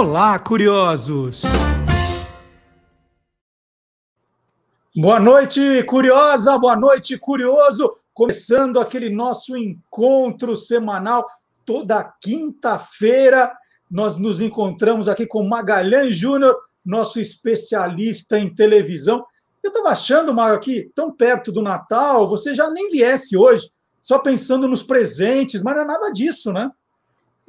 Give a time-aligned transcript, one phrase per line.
[0.00, 1.42] Olá, curiosos!
[4.96, 7.98] Boa noite, curiosa, boa noite, curioso.
[8.14, 11.26] Começando aquele nosso encontro semanal,
[11.66, 13.54] toda quinta-feira,
[13.90, 19.22] nós nos encontramos aqui com Magalhães Júnior, nosso especialista em televisão.
[19.62, 23.70] Eu estava achando, Mário, aqui, tão perto do Natal, você já nem viesse hoje,
[24.00, 26.70] só pensando nos presentes, mas não é nada disso, né?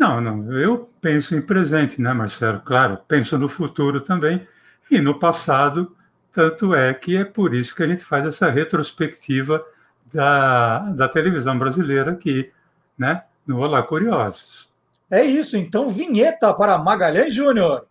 [0.01, 0.51] Não, não.
[0.51, 2.59] Eu penso em presente, né, Marcelo?
[2.61, 4.47] Claro, penso no futuro também.
[4.89, 5.95] E no passado,
[6.31, 9.63] tanto é que é por isso que a gente faz essa retrospectiva
[10.11, 12.51] da, da televisão brasileira aqui,
[12.97, 13.21] né?
[13.45, 14.71] No Olá Curiosos.
[15.11, 17.85] É isso, então vinheta para Magalhães Júnior.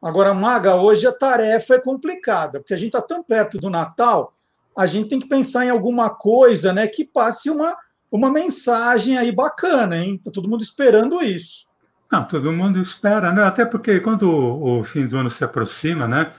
[0.00, 4.34] Agora, Maga, hoje a tarefa é complicada, porque a gente está tão perto do Natal,
[4.76, 7.76] a gente tem que pensar em alguma coisa né, que passe uma,
[8.10, 10.16] uma mensagem aí bacana, hein?
[10.16, 11.66] Está todo mundo esperando isso.
[12.12, 13.42] Não, todo mundo espera, né?
[13.42, 16.32] Até porque quando o, o fim do ano se aproxima, né?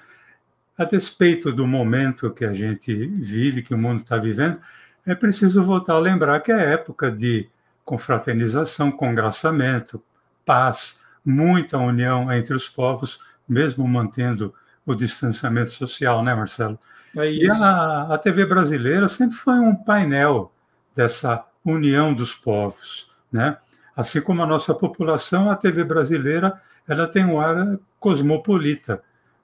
[0.77, 4.59] A despeito do momento que a gente vive, que o mundo está vivendo,
[5.05, 7.49] é preciso voltar a lembrar que é época de
[7.83, 10.03] confraternização, congraçamento,
[10.45, 14.53] paz, muita união entre os povos, mesmo mantendo
[14.85, 16.79] o distanciamento social, né, Marcelo?
[17.15, 17.45] É isso.
[17.45, 20.51] E a, a TV brasileira sempre foi um painel
[20.95, 23.57] dessa união dos povos, né?
[23.95, 29.01] Assim como a nossa população, a TV brasileira, ela tem um ar cosmopolita,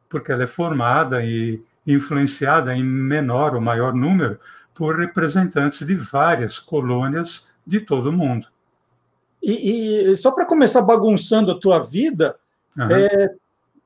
[0.08, 4.40] porque ela é formada e influenciada em menor ou maior número
[4.74, 8.48] por representantes de várias colônias de todo o mundo.
[9.42, 12.36] E, e só para começar bagunçando a tua vida,
[12.78, 12.90] uhum.
[12.90, 13.36] é,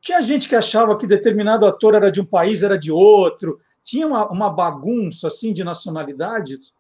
[0.08, 3.60] tinha gente que achava que determinado ator era de um país, era de outro.
[3.84, 6.74] Tinha uma, uma bagunça assim de nacionalidades?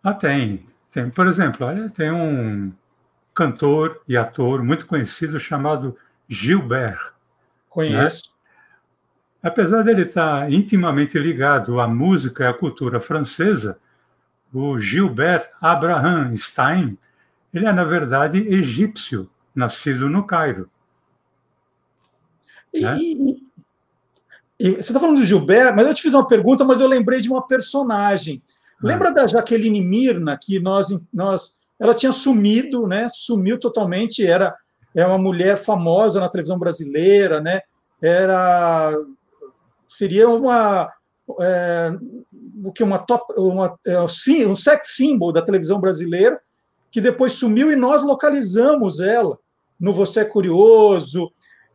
[0.00, 0.64] Ah, tem.
[0.88, 1.10] tem.
[1.10, 2.72] Por exemplo, olha, tem um
[3.34, 5.96] cantor e ator muito conhecido chamado
[6.28, 7.12] Gilbert.
[7.68, 8.22] Conheço.
[8.30, 9.50] Né?
[9.50, 13.80] Apesar dele estar intimamente ligado à música e à cultura francesa,
[14.54, 16.96] o Gilbert Abraham Stein,
[17.52, 20.70] ele é, na verdade, egípcio, nascido no Cairo.
[22.72, 22.98] E, né?
[22.98, 23.42] e,
[24.58, 27.20] e, você está falando do Gilberto, mas eu te fiz uma pergunta, mas eu lembrei
[27.20, 28.42] de uma personagem.
[28.82, 28.86] Ah.
[28.86, 33.08] Lembra da Jaqueline Mirna, que nós, nós ela tinha sumido, né?
[33.10, 34.54] Sumiu totalmente, era
[34.94, 37.60] é uma mulher famosa na televisão brasileira, né?
[38.02, 38.92] Era
[39.86, 40.92] seria uma
[41.40, 41.92] é,
[42.64, 46.40] o que uma top, uma, é, um sex symbol da televisão brasileira
[46.90, 49.38] que depois sumiu e nós localizamos ela
[49.78, 51.30] no Você é Curioso,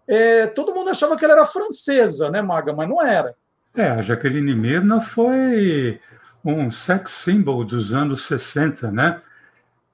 [0.08, 2.74] é, todo mundo achava que ela era francesa, né, Maga?
[2.74, 3.36] Mas não era.
[3.76, 6.00] É, a Jaqueline Mirna foi
[6.44, 9.22] um sex symbol dos anos 60, né?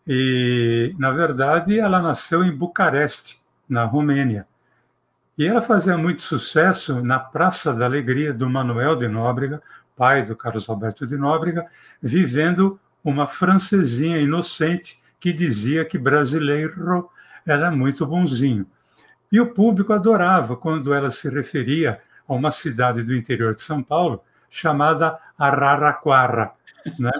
[0.07, 4.47] E, na verdade, ela nasceu em Bucareste, na Romênia.
[5.37, 9.61] E ela fazia muito sucesso na Praça da Alegria do Manuel de Nóbrega,
[9.95, 11.65] pai do Carlos Alberto de Nóbrega,
[12.01, 17.09] vivendo uma francesinha inocente que dizia que brasileiro
[17.45, 18.65] era muito bonzinho.
[19.31, 23.83] E o público adorava quando ela se referia a uma cidade do interior de São
[23.83, 26.51] Paulo chamada Araraquara.
[26.97, 27.11] Né?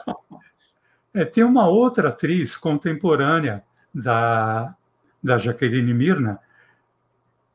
[1.13, 3.61] É, tem uma outra atriz contemporânea
[3.93, 4.73] da,
[5.21, 6.39] da Jaqueline Mirna,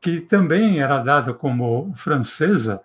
[0.00, 2.82] que também era dada como francesa,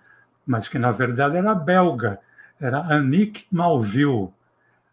[0.48, 2.20] mas que na verdade era belga,
[2.62, 4.30] era Annick Malville.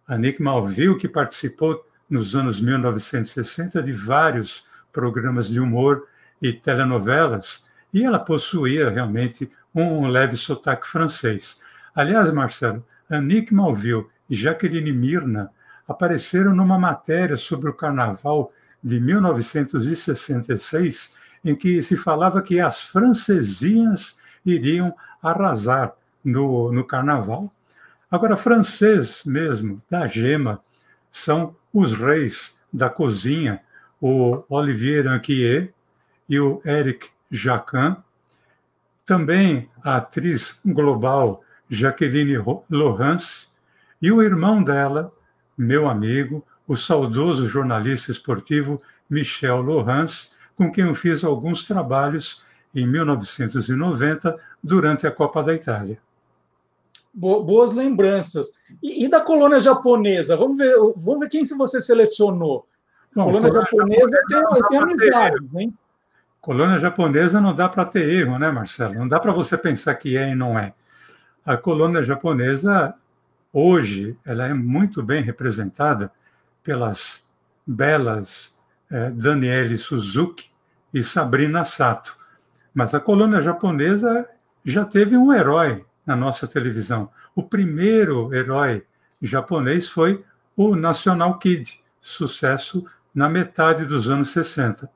[0.08, 6.08] Annick Malville, que participou nos anos 1960 de vários programas de humor
[6.40, 11.60] e telenovelas, e ela possuía realmente um leve sotaque francês.
[11.94, 15.50] Aliás, Marcelo, Annick Malville e Jacqueline Mirna
[15.88, 18.52] apareceram numa matéria sobre o carnaval
[18.82, 24.92] de 1966, em que se falava que as francesinhas iriam
[25.22, 25.94] arrasar
[26.24, 27.52] no, no carnaval.
[28.10, 30.60] Agora, francês mesmo, da gema,
[31.10, 33.60] são os reis da cozinha,
[34.00, 35.72] o Olivier Anquier
[36.28, 37.96] e o Eric Jacquin.
[39.04, 43.48] Também a atriz global Jacqueline Laurence
[44.00, 45.12] e o irmão dela,
[45.56, 52.42] meu amigo, o saudoso jornalista esportivo Michel Laurence, com quem eu fiz alguns trabalhos
[52.74, 55.98] em 1990 durante a Copa da Itália.
[57.14, 58.60] Boas lembranças.
[58.82, 60.36] E, e da colônia japonesa?
[60.36, 62.66] Vamos ver, vamos ver quem você selecionou.
[63.12, 65.74] A colônia, colônia japonesa tem, tem amizades, hein?
[66.46, 68.94] Colônia japonesa não dá para ter erro, né, Marcelo?
[68.94, 70.72] Não dá para você pensar que é e não é.
[71.44, 72.94] A colônia japonesa,
[73.52, 76.08] hoje, ela é muito bem representada
[76.62, 77.26] pelas
[77.66, 78.54] belas
[78.88, 80.48] eh, Daniele Suzuki
[80.94, 82.16] e Sabrina Sato.
[82.72, 84.24] Mas a colônia japonesa
[84.64, 87.10] já teve um herói na nossa televisão.
[87.34, 88.84] O primeiro herói
[89.20, 90.24] japonês foi
[90.56, 94.88] o National Kid, sucesso na metade dos anos 60.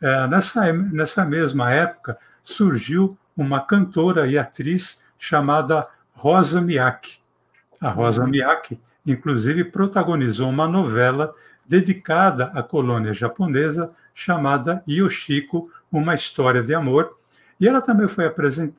[0.00, 7.18] É, nessa, nessa mesma época, surgiu uma cantora e atriz chamada Rosa Miyake.
[7.80, 8.30] A Rosa uhum.
[8.30, 11.32] Miyake, inclusive, protagonizou uma novela
[11.66, 17.10] dedicada à colônia japonesa chamada Yoshiko, Uma História de Amor.
[17.60, 18.24] E ela também foi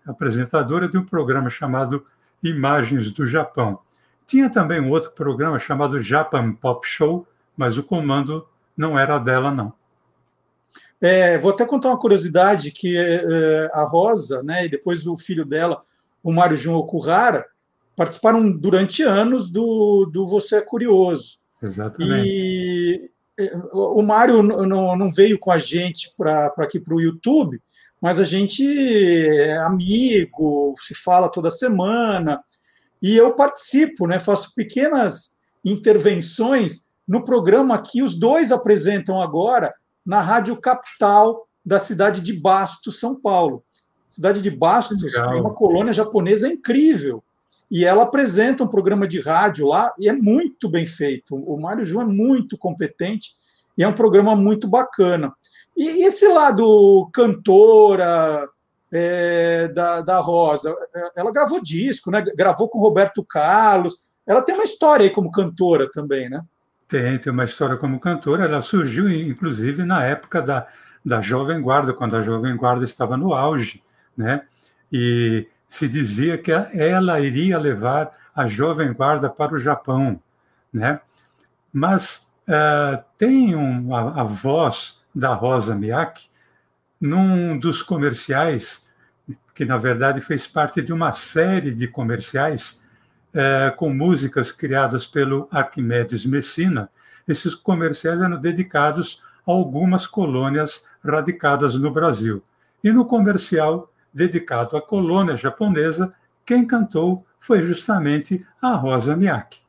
[0.05, 2.03] apresentadora de um programa chamado
[2.41, 3.79] Imagens do Japão.
[4.25, 9.51] Tinha também um outro programa chamado Japan Pop Show, mas o comando não era dela,
[9.51, 9.73] não.
[11.01, 15.45] É, vou até contar uma curiosidade que é, a Rosa, né, e depois o filho
[15.45, 15.81] dela,
[16.21, 17.45] o Mário Jun Okuhara,
[17.95, 21.39] participaram durante anos do, do Você é Curioso.
[21.61, 22.27] Exatamente.
[22.27, 27.61] E é, o Mário não, não veio com a gente para aqui para o YouTube,
[28.01, 32.41] mas a gente é amigo, se fala toda semana,
[33.01, 39.73] e eu participo, né, faço pequenas intervenções no programa que os dois apresentam agora,
[40.09, 43.63] na Rádio Capital da cidade de Bastos, São Paulo.
[44.09, 45.33] cidade de Bastos Legal.
[45.33, 47.23] é uma colônia japonesa incrível.
[47.69, 51.35] E ela apresenta um programa de rádio lá e é muito bem feito.
[51.35, 53.29] O Mário João é muito competente
[53.77, 55.31] e é um programa muito bacana.
[55.77, 58.49] E esse lado cantora
[58.91, 60.75] é, da, da Rosa,
[61.15, 62.25] ela gravou disco, né?
[62.35, 64.07] gravou com Roberto Carlos.
[64.25, 66.41] Ela tem uma história aí como cantora também, né?
[66.89, 68.45] Tem, tem uma história como cantora.
[68.45, 70.67] Ela surgiu, inclusive, na época da,
[71.05, 73.83] da Jovem Guarda, quando a Jovem Guarda estava no auge,
[74.17, 74.41] né?
[74.91, 80.19] E se dizia que ela iria levar a Jovem Guarda para o Japão,
[80.73, 80.99] né?
[81.71, 86.27] Mas uh, tem um, a, a, voz da Rosa Miyake
[86.99, 88.83] num dos comerciais,
[89.53, 92.81] que na verdade fez parte de uma série de comerciais
[93.33, 96.89] é, com músicas criadas pelo Arquimedes Messina,
[97.27, 102.43] esses comerciais eram dedicados a algumas colônias radicadas no Brasil.
[102.83, 106.13] E no comercial dedicado à colônia japonesa,
[106.45, 109.59] quem cantou foi justamente a Rosa Miyake.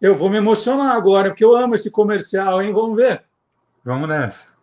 [0.00, 2.72] Eu vou me emocionar agora, porque eu amo esse comercial, hein?
[2.72, 3.24] Vamos ver.
[3.84, 4.55] Vamos nessa.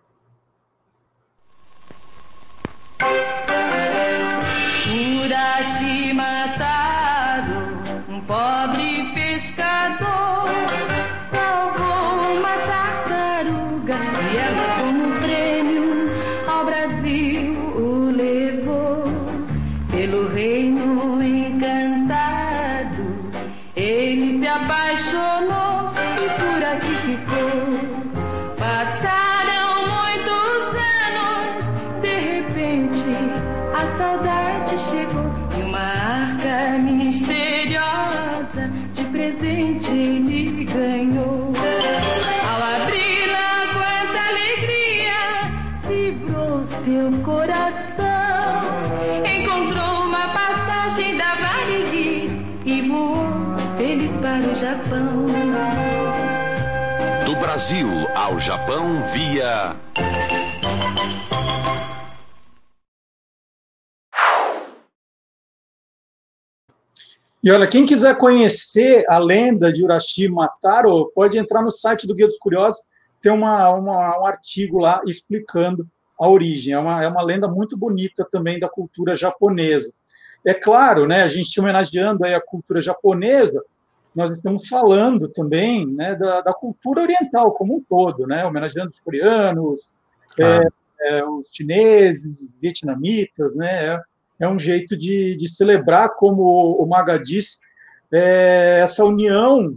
[58.33, 59.75] Ao Japão via.
[67.43, 72.15] E olha, quem quiser conhecer a lenda de Urashima Taro, pode entrar no site do
[72.15, 72.81] Guia dos Curiosos,
[73.21, 75.87] tem uma, uma, um artigo lá explicando
[76.19, 76.73] a origem.
[76.73, 79.93] É uma, é uma lenda muito bonita também da cultura japonesa.
[80.45, 83.63] É claro, né, a gente homenageando aí a cultura japonesa,
[84.15, 88.99] nós estamos falando também né, da, da, cultura oriental como um todo, né, homenageando os
[88.99, 89.89] coreanos,
[90.39, 90.61] ah.
[91.01, 94.01] é, é, os chineses, os vietnamitas, né, é,
[94.41, 96.43] é um jeito de, de, celebrar, como
[96.77, 97.59] o Maga disse,
[98.11, 99.75] é, essa união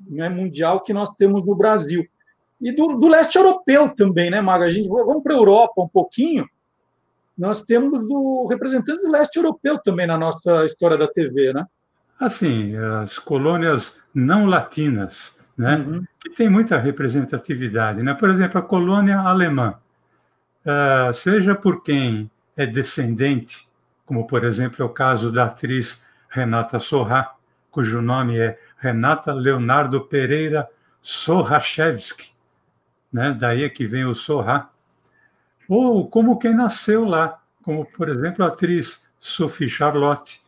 [0.00, 2.06] né, mundial que nós temos no Brasil.
[2.60, 4.66] E do, do, leste europeu também, né, Maga?
[4.66, 6.46] A gente, vamos para a Europa um pouquinho,
[7.36, 11.64] nós temos o representante do leste europeu também na nossa história da TV, né?
[12.18, 16.04] Assim, as colônias não latinas, né, uhum.
[16.20, 18.02] que tem muita representatividade.
[18.02, 18.14] Né?
[18.14, 19.74] Por exemplo, a colônia alemã,
[20.64, 23.68] uh, seja por quem é descendente,
[24.04, 27.30] como por exemplo é o caso da atriz Renata Sorra,
[27.70, 30.68] cujo nome é Renata Leonardo Pereira
[31.00, 32.32] Sorrachevski,
[33.12, 33.36] né?
[33.38, 34.70] daí é que vem o Sorra,
[35.68, 40.40] ou como quem nasceu lá, como, por exemplo, a atriz Sophie Charlotte,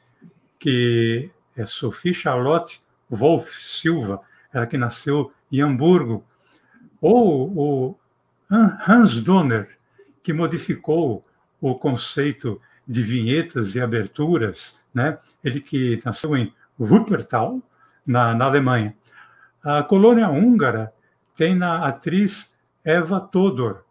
[0.58, 4.20] que é Sophie Charlotte Wolf Silva,
[4.52, 6.24] ela que nasceu em Hamburgo,
[7.00, 7.98] ou o
[8.50, 9.76] Hans Donner,
[10.22, 11.22] que modificou
[11.60, 15.18] o conceito de vinhetas e aberturas, né?
[15.42, 17.62] ele que nasceu em Wuppertal,
[18.06, 18.94] na, na Alemanha.
[19.62, 20.92] A colônia húngara
[21.36, 22.52] tem na atriz
[22.84, 23.84] Eva Todor,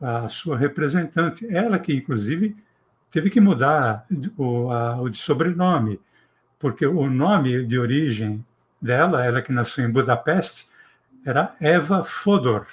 [0.00, 2.56] a sua representante, ela que, inclusive,
[3.10, 6.00] teve que mudar o, a, o de sobrenome,
[6.60, 8.44] porque o nome de origem
[8.80, 10.68] dela, ela que nasceu em Budapeste,
[11.24, 12.66] era Eva Fodor.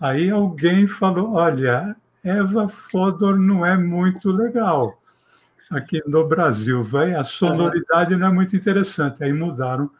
[0.00, 4.98] Aí alguém falou: olha, Eva Fodor não é muito legal
[5.70, 9.24] aqui no Brasil, vai, a sonoridade não é muito interessante.
[9.24, 9.90] Aí mudaram,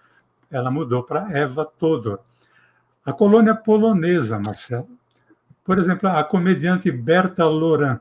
[0.50, 2.21] ela mudou para Eva Todor.
[3.04, 4.88] A colônia polonesa, Marcelo.
[5.64, 8.00] Por exemplo, a comediante Berta Loran,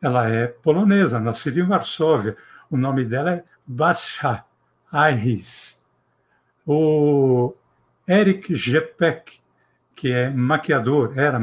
[0.00, 2.36] ela é polonesa, nascida em Varsóvia.
[2.70, 4.42] O nome dela é Basia
[4.92, 5.78] Iris.
[6.66, 7.54] O
[8.06, 9.40] Eric Gepek,
[9.94, 11.40] que é maquiador, era é,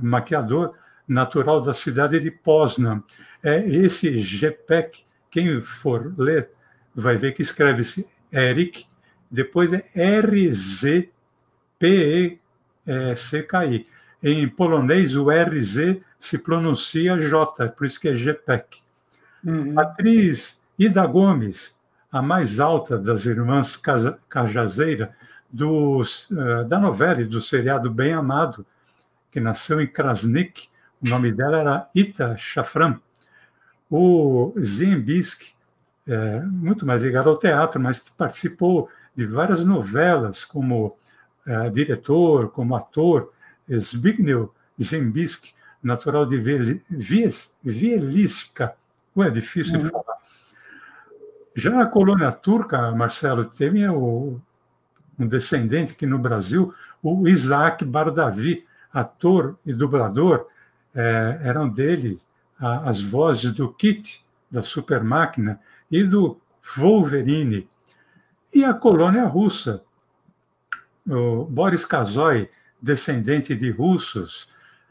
[0.00, 0.72] maquiador
[1.06, 3.02] natural da cidade de Poznan.
[3.42, 6.50] É, esse Gepek, quem for ler,
[6.94, 8.86] vai ver que escreve-se Eric,
[9.30, 11.14] depois é R-Z-P-E-C-K-I.
[14.22, 18.83] Em polonês, o RZ se pronuncia J, por isso que é Gepek.
[19.44, 19.78] Uhum.
[19.78, 21.76] Atriz Ida Gomes,
[22.10, 23.80] a mais alta das irmãs
[24.28, 25.14] Cajazeira,
[25.50, 28.66] dos, uh, da novela e do seriado Bem Amado,
[29.30, 30.68] que nasceu em Krasnik,
[31.04, 32.98] o nome dela era Ita Shafran.
[33.90, 35.52] O Zembisk,
[36.06, 40.96] é, muito mais ligado ao teatro, mas participou de várias novelas como
[41.46, 43.32] é, diretor, como ator,
[43.70, 46.38] Zbigniew Zembisk, natural de
[47.62, 48.74] Vielisca.
[49.16, 50.18] Ué, é difícil de falar.
[51.54, 54.40] Já a colônia turca, Marcelo, teve o,
[55.18, 60.46] um descendente aqui no Brasil, o Isaac Bardavi, ator e dublador,
[60.94, 62.18] é, eram dele
[62.58, 66.40] a, as vozes do Kit, da Super Máquina, e do
[66.76, 67.68] Wolverine.
[68.52, 69.82] E a colônia russa,
[71.08, 74.48] o Boris Kazoy, descendente de russos,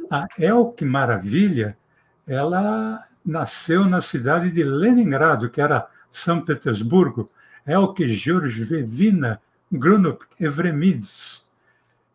[0.09, 1.77] a Elk Maravilha,
[2.25, 7.27] ela nasceu na cidade de Leningrado, que era São Petersburgo,
[7.65, 11.45] Elke Georgievna Grunup Evremides.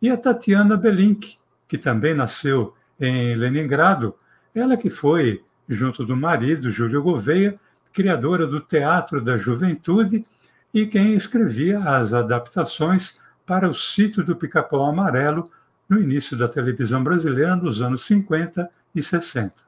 [0.01, 1.37] E a Tatiana Belink,
[1.67, 4.15] que também nasceu em Leningrado,
[4.55, 7.59] ela que foi, junto do marido, Júlio Gouveia,
[7.93, 10.25] criadora do Teatro da Juventude
[10.73, 15.51] e quem escrevia as adaptações para o sítio do Pica-Pau Amarelo
[15.89, 19.68] no início da televisão brasileira nos anos 50 e 60.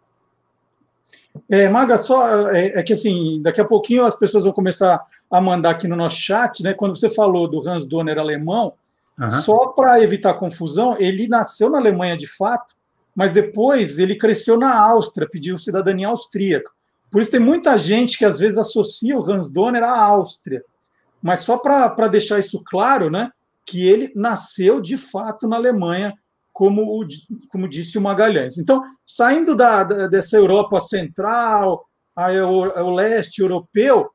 [1.48, 5.00] É, Maga, só é, é, que assim, daqui a pouquinho as pessoas vão começar
[5.30, 6.74] a mandar aqui no nosso chat, né?
[6.74, 8.72] Quando você falou do Hans Donner alemão,
[9.18, 9.28] uhum.
[9.28, 12.74] só para evitar confusão, ele nasceu na Alemanha de fato,
[13.14, 16.70] mas depois ele cresceu na Áustria, pediu cidadania austríaca.
[17.10, 20.64] Por isso tem muita gente que às vezes associa o Hans Donner à Áustria.
[21.22, 23.30] Mas só para deixar isso claro, né,
[23.66, 26.14] que ele nasceu de fato na Alemanha,
[26.52, 27.06] como, o,
[27.48, 28.58] como disse o Magalhães.
[28.58, 34.10] Então, saindo da, dessa Europa central, ao, leste europeu,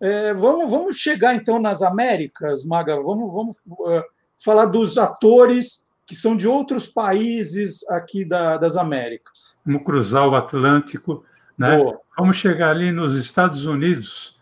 [0.00, 4.02] é, vamos, vamos chegar então nas Américas, Maga, vamos, vamos uh,
[4.42, 9.60] falar dos atores que são de outros países aqui da, das Américas.
[9.66, 11.24] Vamos cruzar o Atlântico,
[11.56, 11.76] né?
[12.16, 14.38] Vamos chegar ali nos Estados Unidos,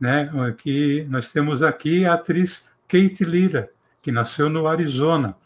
[0.00, 0.30] né?
[0.56, 3.68] Que nós temos aqui a atriz Kate Lira,
[4.00, 5.36] que nasceu no Arizona.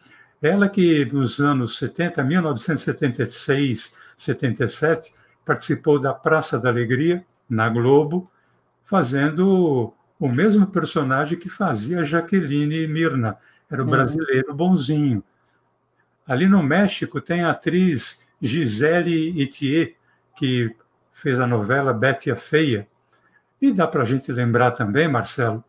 [0.43, 5.13] Ela que nos anos 70, 1976, 77,
[5.45, 8.31] participou da Praça da Alegria na Globo,
[8.83, 13.39] fazendo o mesmo personagem que fazia Jaqueline Mirna,
[13.71, 13.91] era o uhum.
[13.91, 15.23] brasileiro bonzinho.
[16.27, 19.95] Ali no México tem a atriz Gisele Itier,
[20.37, 20.75] que
[21.13, 22.89] fez a novela Betty a Feia.
[23.61, 25.63] E dá para a gente lembrar também, Marcelo,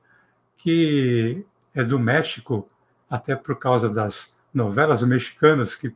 [0.57, 2.67] que é do México,
[3.09, 5.93] até por causa das novelas mexicanas que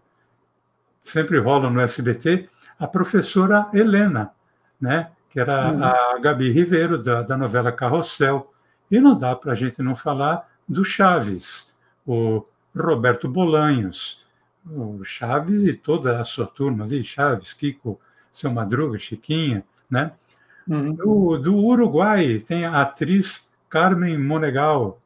[1.00, 4.32] sempre rolam no SBT, a professora Helena,
[4.80, 5.12] né?
[5.30, 5.84] que era uhum.
[5.84, 8.54] a Gabi Ribeiro, da, da novela Carrossel.
[8.90, 11.74] E não dá para a gente não falar do Chaves,
[12.08, 12.42] o
[12.74, 14.26] Roberto Bolanhos,
[14.66, 18.00] o Chaves e toda a sua turma ali, Chaves, Kiko,
[18.32, 20.14] Seu Madruga, Chiquinha, né?
[20.68, 20.94] Uhum.
[20.94, 25.00] Do, do, Uruguai tem a atriz Carmen Monegal,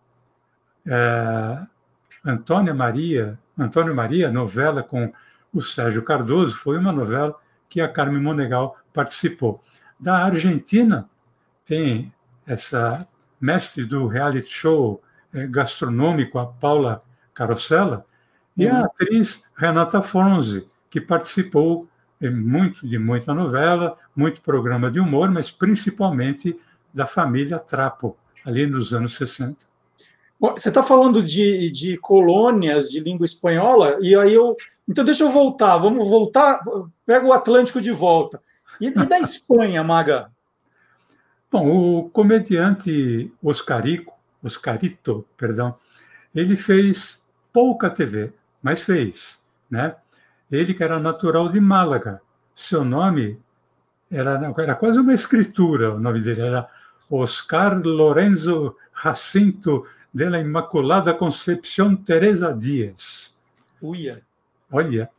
[0.86, 1.68] é,
[2.26, 5.12] Antônia Maria, Antônio Maria, novela com
[5.54, 7.36] o Sérgio Cardoso, foi uma novela
[7.68, 9.62] que a Carmen Monegal participou.
[10.00, 11.10] Da Argentina,
[11.66, 12.12] tem
[12.46, 13.08] essa
[13.40, 15.02] mestre do reality show
[15.34, 17.02] eh, gastronômico, a Paula
[17.34, 18.06] Carosella,
[18.58, 18.84] e a uhum.
[18.86, 21.88] atriz Renata Fonzi, que participou
[22.20, 26.60] eh, muito de muita novela, muito programa de humor, mas principalmente
[26.94, 29.69] da família Trapo, ali nos anos 60.
[30.40, 34.56] Você está falando de, de colônias de língua espanhola, e aí eu.
[34.88, 36.64] Então, deixa eu voltar, vamos voltar,
[37.06, 38.42] pega o Atlântico de volta.
[38.80, 40.32] E, e da Espanha, Maga?
[41.52, 45.76] Bom, o comediante Oscarico, Oscarito, perdão,
[46.34, 48.32] ele fez pouca TV,
[48.62, 49.96] mas fez, né?
[50.52, 52.22] Ele que era natural de Málaga.
[52.56, 53.40] Seu nome
[54.10, 56.68] era, era quase uma escritura, o nome dele era
[57.10, 63.36] Oscar Lorenzo Jacinto de la Imaculada Concepción Teresa Dias.
[63.82, 64.22] Uia.
[64.72, 65.10] Olha,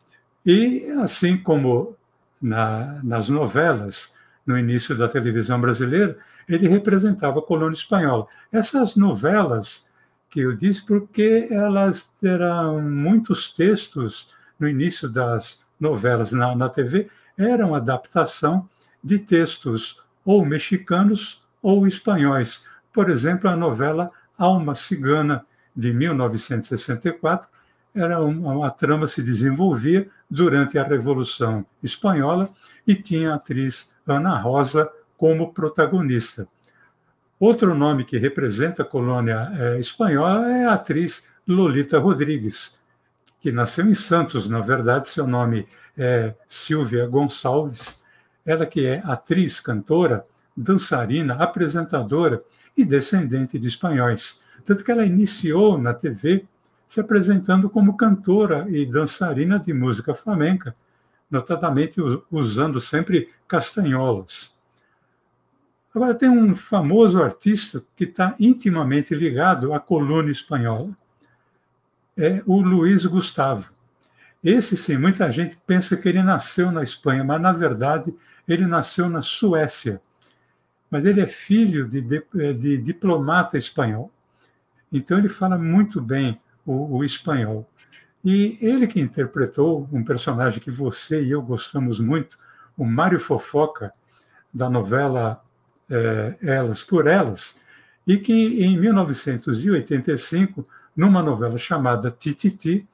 [0.44, 1.96] e assim como
[2.40, 4.12] na, nas novelas,
[4.46, 6.16] no início da televisão brasileira,
[6.48, 8.26] ele representava a colônia espanhola.
[8.50, 9.88] Essas novelas
[10.30, 17.08] que eu disse porque elas eram muitos textos no início das novelas na, na TV,
[17.36, 18.68] eram adaptação
[19.02, 22.62] de textos ou mexicanos ou espanhóis.
[22.92, 25.44] Por exemplo, a novela Alma Cigana,
[25.76, 27.48] de 1964,
[27.94, 32.48] era uma, uma trama se desenvolvia durante a Revolução Espanhola
[32.86, 36.48] e tinha a atriz Ana Rosa como protagonista.
[37.38, 42.78] Outro nome que representa a colônia é, espanhola é a atriz Lolita Rodrigues,
[43.40, 45.66] que nasceu em Santos, na verdade, seu nome
[45.96, 47.98] é Silvia Gonçalves.
[48.44, 50.24] Ela que é atriz, cantora,
[50.60, 52.42] dançarina, apresentadora
[52.76, 54.40] e descendente de espanhóis.
[54.64, 56.44] Tanto que ela iniciou na TV
[56.86, 60.74] se apresentando como cantora e dançarina de música flamenca,
[61.30, 62.00] notadamente
[62.30, 64.52] usando sempre castanholas.
[65.94, 70.90] Agora, tem um famoso artista que está intimamente ligado à coluna espanhola.
[72.16, 73.72] É o Luiz Gustavo.
[74.42, 78.14] Esse, sim, muita gente pensa que ele nasceu na Espanha, mas, na verdade,
[78.48, 80.00] ele nasceu na Suécia.
[80.90, 82.22] Mas ele é filho de, de,
[82.54, 84.10] de diplomata espanhol.
[84.92, 87.68] Então, ele fala muito bem o, o espanhol.
[88.24, 92.38] E ele que interpretou um personagem que você e eu gostamos muito,
[92.76, 93.92] o Mário Fofoca,
[94.52, 95.42] da novela
[95.88, 97.54] é, Elas por Elas,
[98.06, 102.88] e que em 1985, numa novela chamada Tititi,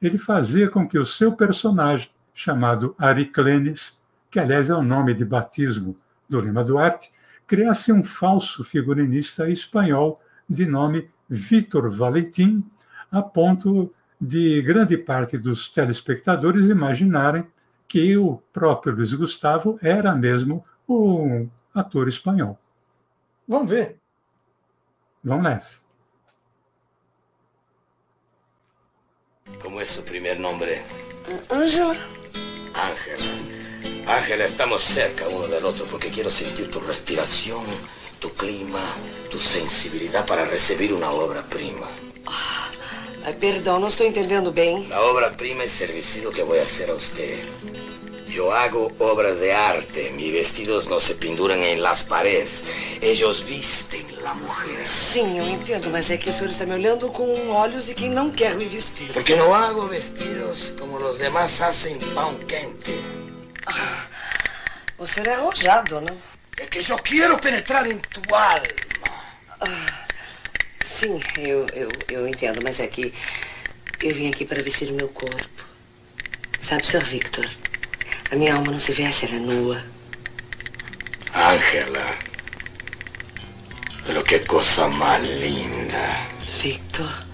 [0.00, 5.24] ele fazia com que o seu personagem, chamado Ariclenes, que aliás é o nome de
[5.24, 5.96] batismo
[6.28, 7.10] do Lima Duarte,
[7.50, 12.64] criasse um falso figurinista espanhol de nome Vitor Valentim,
[13.10, 17.44] a ponto de grande parte dos telespectadores imaginarem
[17.88, 22.56] que o próprio Luiz Gustavo era mesmo um ator espanhol.
[23.48, 23.98] Vamos ver.
[25.24, 25.82] Vamos nessa.
[29.60, 30.80] ¿Cómo es su primer nombre?
[31.50, 31.96] Ángela.
[32.74, 33.49] Ángela.
[34.10, 37.64] Ángela, estamos cerca uno del otro porque quiero sentir tu respiración,
[38.18, 38.82] tu clima,
[39.30, 41.86] tu sensibilidad para recibir una obra prima.
[42.26, 44.88] Ah, perdão, não estou entendendo bem.
[44.88, 47.38] La obra prima es el vestido que voy a hacer a usted.
[48.28, 50.10] Yo hago obras de arte.
[50.10, 52.62] Mis vestidos no se pinturan en las paredes.
[53.00, 54.84] Ellos visten la mujer.
[54.84, 58.10] Sim, eu entendo, mas é que o senhor está me olhando com olhos de quem
[58.10, 59.12] não quer me vestir.
[59.12, 63.19] Porque no hago vestidos como los demás hacen pan quente.
[63.66, 64.06] Ah,
[65.06, 66.16] senhor é arrojado, não?
[66.58, 68.62] É que eu quero penetrar em tu alma.
[69.60, 70.06] Ah,
[70.84, 73.12] sim, eu, eu, eu entendo, mas é que
[74.02, 75.64] eu vim aqui para vestir o meu corpo.
[76.62, 77.04] Sabe, Sr.
[77.04, 77.48] Victor?
[78.30, 79.84] A minha alma não se veste, ela é nua.
[81.34, 82.18] Ángela.
[84.04, 86.30] Pero que coisa mais linda.
[86.60, 87.26] Victor,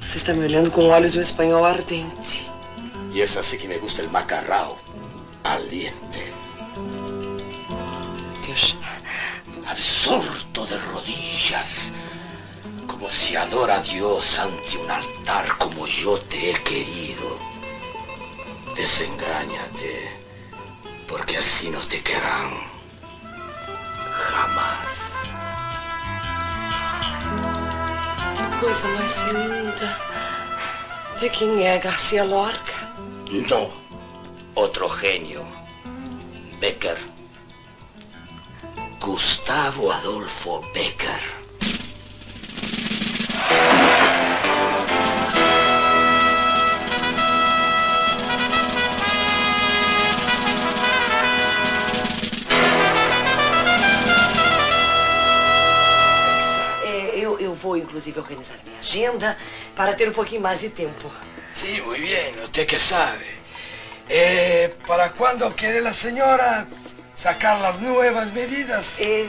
[0.00, 2.50] você está me olhando com olhos de um espanhol ardente.
[3.12, 4.83] E é assim que me gusta o macarrão.
[5.54, 6.32] Aliente.
[8.44, 8.76] Deus.
[9.66, 11.92] Absorto de rodillas.
[12.88, 17.38] Como se adora a Deus ante um altar como eu te he querido.
[18.74, 20.10] Desengáñate,
[21.06, 22.50] porque así no te querrán.
[24.30, 24.92] Jamás.
[28.36, 30.00] Que coisa mais linda.
[31.20, 32.92] De quem é Garcia Lorca?
[33.30, 33.83] No,
[34.56, 35.44] Otro genio,
[36.60, 36.98] Becker.
[39.00, 41.20] Gustavo Adolfo Becker.
[56.84, 59.38] Eh, vou inclusive organizar minha agenda
[59.74, 61.10] para ter um pouquinho mais de tempo.
[61.54, 62.32] Sim, muito bem.
[62.34, 63.24] Você que sabe.
[64.08, 66.66] Eh, ¿Para cuándo quiere la señora
[67.14, 68.96] sacar las nuevas medidas?
[68.98, 69.28] Eh,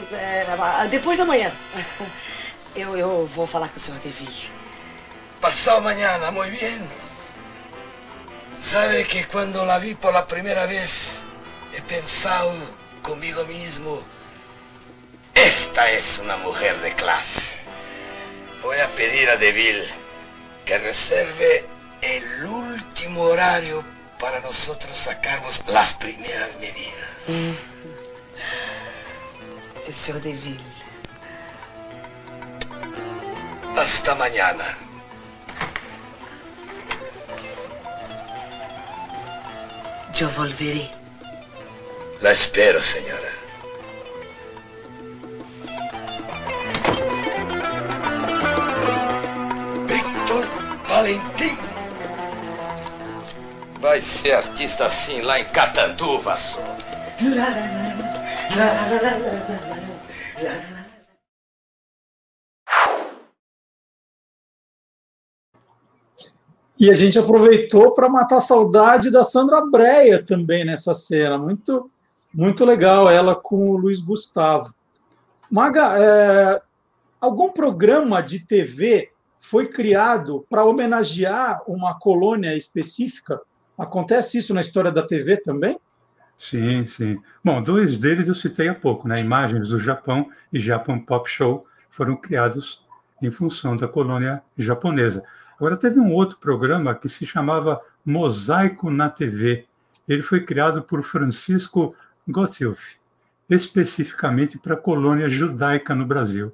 [0.90, 1.52] depois da manhã.
[2.76, 4.50] Eu, eu vou falar com o senhor Deville.
[5.40, 6.86] Pasado mañana, muy bien.
[8.60, 11.20] Sabe que cuando la vi por la primera vez,
[11.74, 12.52] he pensado
[13.00, 14.02] conmigo mismo,
[15.34, 17.54] esta es una mujer de clase.
[18.62, 19.88] Voy a pedir a Deville
[20.66, 21.64] que reserve
[22.02, 23.82] el último horario
[24.18, 27.10] para nosotros sacarnos las primeras medidas.
[29.88, 30.76] O senhor Deville.
[33.76, 34.86] Hasta mañana.
[40.18, 40.90] Eu volverei.
[42.22, 43.30] La espero, señora.
[49.86, 50.46] Victor
[50.88, 51.55] Valentim.
[53.80, 56.60] Vai ser artista assim lá em Catanduva, só.
[66.78, 71.38] E a gente aproveitou para matar a saudade da Sandra Breia também nessa cena.
[71.38, 71.90] Muito,
[72.34, 74.74] muito legal ela com o Luiz Gustavo.
[75.50, 76.62] Maga, é,
[77.20, 83.40] algum programa de TV foi criado para homenagear uma colônia específica?
[83.78, 85.78] Acontece isso na história da TV também?
[86.36, 87.20] Sim, sim.
[87.42, 89.20] Bom, dois deles eu citei há pouco, né?
[89.20, 92.84] Imagens do Japão e Japan Pop Show foram criados
[93.22, 95.24] em função da colônia japonesa.
[95.56, 99.66] Agora, teve um outro programa que se chamava Mosaico na TV.
[100.06, 101.96] Ele foi criado por Francisco
[102.28, 102.96] Gotthilf,
[103.48, 106.52] especificamente para a colônia judaica no Brasil.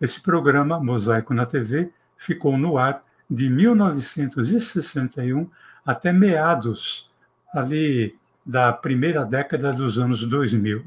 [0.00, 5.50] Esse programa, Mosaico na TV, ficou no ar de 1961
[5.84, 7.10] até meados
[7.54, 10.84] ali da primeira década dos anos 2000.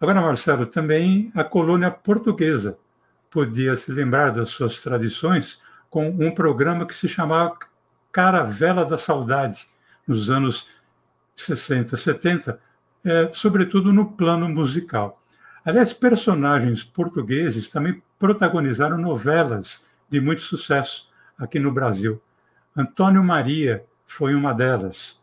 [0.00, 2.78] Agora, Marcelo, também a colônia portuguesa
[3.30, 7.56] podia se lembrar das suas tradições com um programa que se chamava
[8.12, 9.66] Caravela da Saudade,
[10.06, 10.68] nos anos
[11.36, 12.60] 60, 70,
[13.04, 15.20] é, sobretudo no plano musical.
[15.64, 22.20] Aliás, personagens portugueses também protagonizaram novelas de muito sucesso aqui no Brasil.
[22.76, 25.20] Antônio Maria foi uma delas,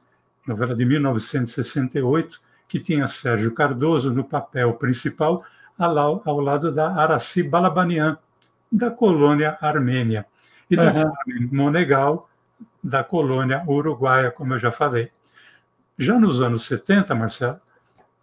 [0.48, 5.44] novela de 1968, que tinha Sérgio Cardoso no papel principal,
[5.78, 8.18] ao lado da Araci Balabanian,
[8.72, 10.26] da colônia armênia
[10.70, 11.12] e Aham.
[11.12, 12.30] Carmen Monegal,
[12.82, 15.12] da colônia uruguaia, como eu já falei.
[15.98, 17.60] Já nos anos 70, Marcelo,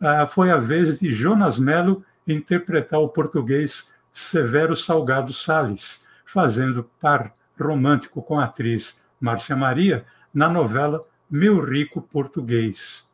[0.01, 7.35] ah, foi a vez de Jonas Melo interpretar o português Severo Salgado Salles, fazendo par
[7.61, 11.01] romântico com a atriz Márcia Maria na novela
[11.31, 13.07] Meu Rico Português.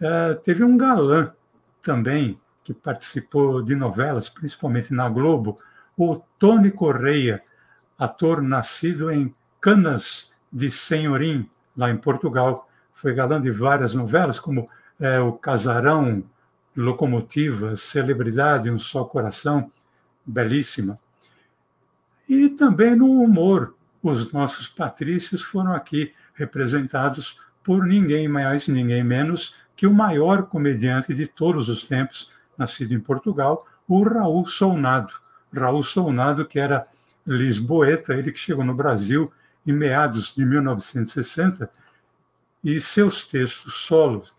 [0.00, 1.32] Eh, teve um galã
[1.82, 5.56] também que participou de novelas, principalmente na Globo,
[5.96, 7.42] o Tony Correia,
[7.98, 12.68] ator nascido em Canas de Senhorim, lá em Portugal.
[12.92, 14.66] Foi galã de várias novelas, como
[15.00, 16.24] eh, O Casarão,
[16.76, 19.70] Locomotiva, Celebridade, Um Só Coração,
[20.24, 20.98] belíssima.
[22.28, 23.74] E também no humor,
[24.08, 31.14] os nossos patrícios foram aqui representados por ninguém mais, ninguém menos que o maior comediante
[31.14, 35.14] de todos os tempos, nascido em Portugal, o Raul Solnado.
[35.52, 36.86] Raul Solnado, que era
[37.26, 39.32] lisboeta, ele que chegou no Brasil
[39.66, 41.70] em meados de 1960,
[42.62, 44.34] e seus textos solos,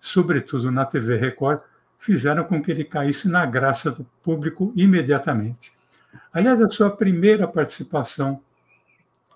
[0.00, 1.60] sobretudo na TV Record,
[1.98, 5.72] fizeram com que ele caísse na graça do público imediatamente.
[6.32, 8.42] Aliás, a sua primeira participação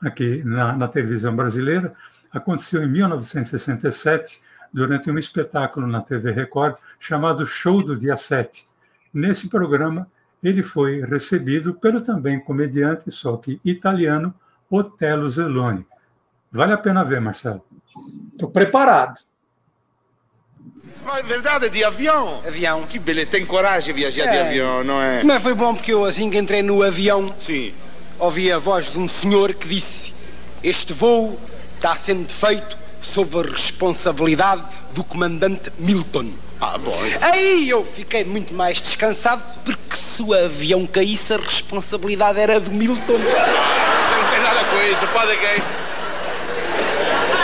[0.02, 1.94] aqui na, na televisão brasileira
[2.32, 4.40] aconteceu em 1967,
[4.72, 8.66] durante um espetáculo na TV Record chamado Show do Dia 7.
[9.14, 10.06] Nesse programa,
[10.42, 14.34] ele foi recebido pelo também comediante, só que italiano,
[14.70, 15.86] Otello Zeloni.
[16.52, 17.64] Vale a pena ver, Marcelo.
[18.32, 19.18] Estou preparado.
[21.04, 22.42] Ma è verdade di avião?
[22.46, 22.86] Avião.
[22.86, 24.46] Que beleza, tem coragem de viajar de É.
[24.46, 25.22] avião, não é?
[25.24, 27.72] Mas foi bom porque eu, assim que entrei no avião, Sim.
[28.18, 30.12] Ouvi a voz de um senhor que disse:
[30.62, 31.38] Este voo
[31.76, 36.30] está sendo feito sob a responsabilidade do comandante Milton.
[36.60, 36.96] Ah, bom.
[37.20, 42.72] Aí eu fiquei muito mais descansado porque se o avião caísse, a responsabilidade era do
[42.72, 43.18] Milton.
[43.18, 45.62] Não tem nada com isso, pode que...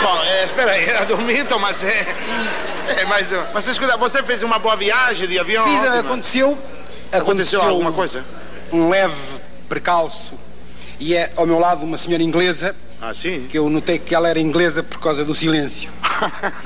[0.03, 2.05] Bom, é, espera aí, era do Milton, mas é...
[2.89, 5.63] é mas, mas escuta, você fez uma boa viagem de avião?
[5.63, 5.99] Fiz, ontem, é?
[5.99, 6.57] aconteceu,
[7.11, 8.25] Aconteceu alguma coisa?
[8.71, 9.15] Um leve
[9.69, 10.33] precalço.
[10.99, 12.75] E é ao meu lado uma senhora inglesa.
[13.01, 13.47] Ah, sim?
[13.49, 15.89] Que eu notei que ela era inglesa por causa do silêncio.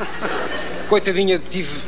[0.87, 1.81] Coitadinha, tive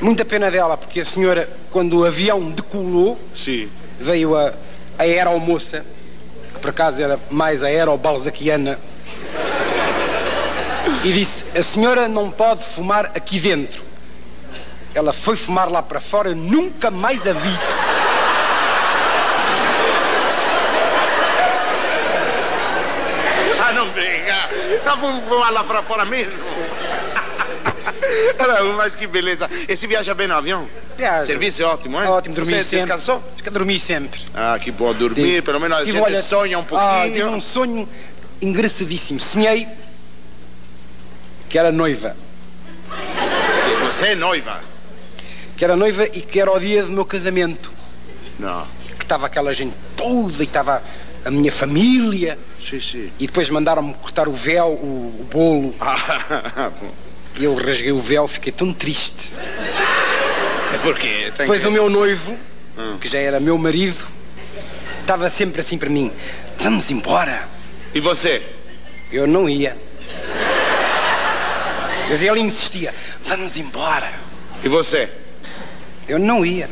[0.00, 3.68] muita pena dela, porque a senhora, quando o avião decolou, sim.
[4.00, 4.52] veio a,
[4.98, 5.84] a aeromoça,
[6.54, 8.78] que por acaso era mais a aerobalzaquiana,
[11.04, 13.82] e disse: A senhora não pode fumar aqui dentro.
[14.94, 17.58] Ela foi fumar lá para fora, nunca mais a vi.
[23.60, 23.92] Ah, não
[24.96, 26.44] fumar lá para fora mesmo?
[28.38, 29.48] Não, mas que beleza.
[29.68, 30.68] Esse viaja bem no avião?
[30.96, 31.26] Viaja.
[31.26, 32.08] Serviço é ótimo, é?
[32.08, 32.86] Ótimo, dormi Você sempre.
[32.86, 33.22] descansou?
[33.50, 34.20] Dormi sempre.
[34.34, 35.42] Ah, que bom dormir.
[35.42, 36.90] Pelo menos a gente olha, sonha um pouquinho.
[36.90, 37.88] Ah, tive um sonho
[38.40, 39.20] engraçadíssimo.
[39.20, 39.68] Sonhei
[41.48, 42.14] que era noiva.
[42.90, 44.60] E Você é noiva?
[45.56, 47.70] Que era noiva e que era o dia do meu casamento.
[48.38, 48.66] Não.
[48.96, 50.82] Que estava aquela gente toda e estava
[51.24, 52.38] a minha família.
[52.68, 53.12] Sim, sim.
[53.18, 55.74] E depois mandaram-me cortar o véu, o, o bolo.
[55.80, 56.70] Ah,
[57.36, 59.32] E eu rasguei o véu, fiquei tão triste.
[60.74, 61.68] é porque tem Depois que...
[61.68, 62.36] o meu noivo,
[62.76, 62.96] Hum.
[63.00, 64.06] que já era meu marido,
[65.00, 66.12] estava sempre assim para mim:
[66.58, 67.48] Vamos embora.
[67.94, 68.42] E você?
[69.12, 69.76] Eu não ia.
[72.08, 74.12] Mas ele insistia: Vamos embora.
[74.64, 75.08] E você?
[76.08, 76.68] Eu não ia.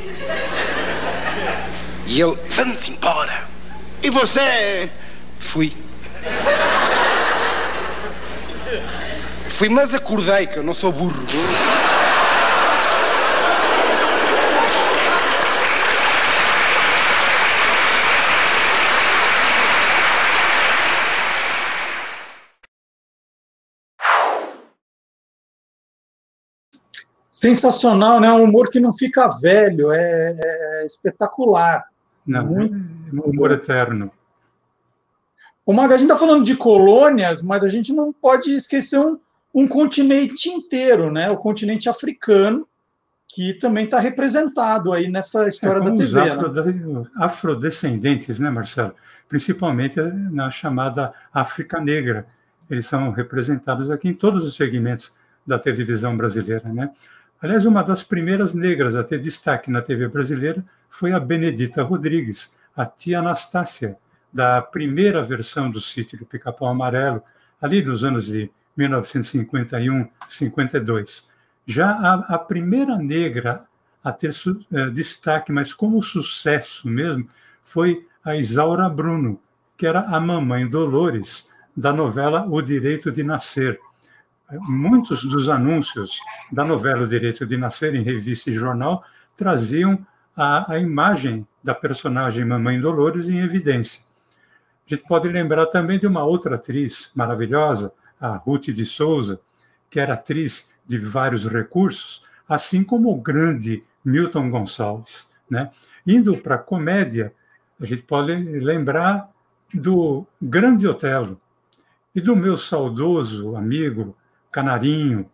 [2.07, 3.45] E ele: Vamos embora.
[4.03, 4.89] E você?
[5.39, 5.73] Fui.
[9.57, 11.14] Fui, mas acordei, que eu não sou burro.
[27.31, 28.31] Sensacional, né?
[28.31, 31.87] Um humor que não fica velho, é, é espetacular.
[32.27, 34.11] Não, Muito é humor eterno.
[35.64, 39.19] O Maga, a gente está falando de colônias, mas a gente não pode esquecer um,
[39.59, 41.31] um continente inteiro, né?
[41.31, 42.69] O continente africano,
[43.27, 46.21] que também está representado aí nessa história É, da os TV.
[46.21, 47.05] afro- né?
[47.16, 48.95] afrodescendentes, né, Marcelo?
[49.29, 52.27] Principalmente na chamada África Negra.
[52.71, 55.12] Eles são representados aqui em todos os segmentos
[55.47, 56.90] da televisão brasileira, né?
[57.40, 62.51] Aliás, uma das primeiras negras a ter destaque na TV brasileira foi a Benedita Rodrigues,
[62.77, 63.97] a tia Anastácia,
[64.33, 67.23] da primeira versão do sítio do Pica-Pau Amarelo,
[67.61, 71.29] ali nos anos de 1951, 52.
[71.67, 73.65] Já a, a primeira negra
[74.03, 77.27] a ter su- eh, destaque, mas como sucesso mesmo,
[77.65, 79.41] foi a Isaura Bruno,
[79.77, 83.81] que era a mamãe Dolores da novela O Direito de Nascer.
[84.61, 86.19] Muitos dos anúncios
[86.53, 89.05] da novela O Direito de Nascer em revista e jornal
[89.37, 94.03] traziam a, a imagem da personagem Mamãe Dolores em evidência.
[94.89, 99.40] A gente pode lembrar também de uma outra atriz maravilhosa, a Ruth de Souza,
[99.90, 105.29] que era atriz de vários recursos, assim como o grande Milton Gonçalves.
[105.48, 105.70] Né?
[106.07, 107.33] Indo para a comédia,
[107.81, 109.31] a gente pode lembrar
[109.72, 111.40] do Grande Otelo
[112.14, 114.16] e do meu saudoso amigo
[114.50, 115.31] Canarinho,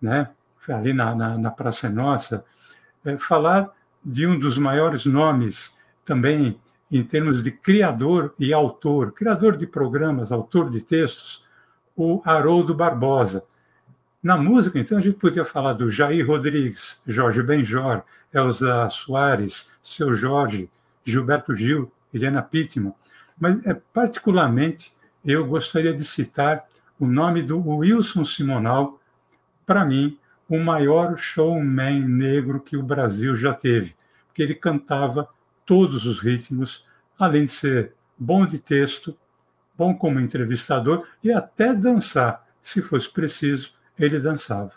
[0.00, 0.28] né?
[0.68, 2.44] ali na, na, na Praça Nossa,
[3.04, 3.70] é, falar
[4.04, 5.72] de um dos maiores nomes
[6.04, 11.41] também em termos de criador e autor, criador de programas, autor de textos,
[11.96, 13.44] o Haroldo Barbosa.
[14.22, 18.02] Na música, então, a gente podia falar do Jair Rodrigues, Jorge Benjor,
[18.32, 20.70] Elza Soares, Seu Jorge,
[21.04, 22.94] Gilberto Gil, Helena Pittman,
[23.38, 24.92] mas é, particularmente
[25.24, 26.64] eu gostaria de citar
[26.98, 29.00] o nome do Wilson Simonal,
[29.66, 33.94] para mim, o maior showman negro que o Brasil já teve,
[34.26, 35.28] porque ele cantava
[35.64, 36.84] todos os ritmos,
[37.18, 39.16] além de ser bom de texto,
[39.76, 44.72] bom como entrevistador e até dançar, se fosse preciso, ele dançava.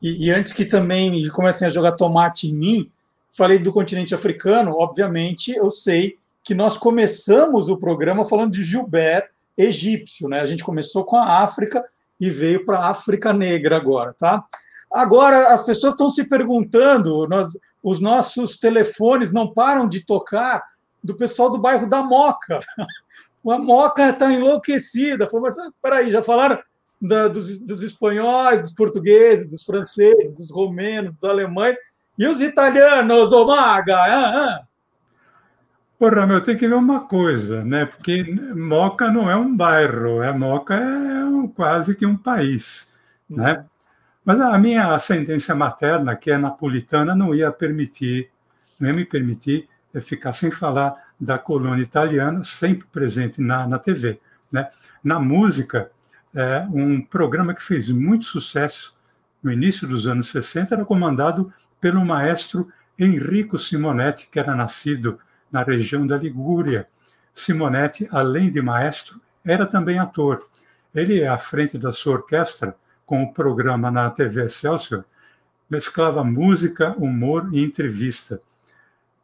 [0.00, 2.90] E, e antes que também comecem a jogar tomate em mim,
[3.30, 9.30] falei do continente africano, obviamente eu sei que nós começamos o programa falando de Gilbert
[9.56, 10.40] egípcio, né?
[10.40, 11.84] A gente começou com a África
[12.20, 14.44] e veio para a África Negra agora, tá?
[14.92, 20.62] Agora as pessoas estão se perguntando, nós, os nossos telefones não param de tocar
[21.02, 22.60] do pessoal do bairro da Moca.
[23.48, 25.26] A Moca está enlouquecida.
[25.26, 26.58] Falou, mas peraí, já falaram
[27.00, 31.76] da, dos, dos espanhóis, dos portugueses, dos franceses, dos romenos, dos alemães
[32.16, 33.96] e os italianos, ô Maga?
[33.96, 34.60] Ah, ah.
[35.98, 37.86] Porra, meu, tem que ver uma coisa, né?
[37.86, 38.24] Porque
[38.54, 42.92] Moca não é um bairro, é Moca é um, quase que um país,
[43.28, 43.64] né?
[44.24, 48.30] Mas a minha ascendência materna, que é napolitana, não ia permitir,
[48.78, 49.68] não ia me permitir
[50.00, 54.18] ficar sem falar da colônia italiana, sempre presente na, na TV.
[54.50, 54.68] Né?
[55.04, 55.88] Na música,
[56.34, 58.96] é, um programa que fez muito sucesso
[59.40, 65.16] no início dos anos 60 era comandado pelo maestro Enrico Simonetti, que era nascido
[65.50, 66.88] na região da Ligúria.
[67.32, 70.44] Simonetti, além de maestro, era também ator.
[70.92, 72.74] Ele, à frente da sua orquestra,
[73.06, 75.04] com o programa na TV Excelsior,
[75.70, 78.40] mesclava música, humor e entrevista.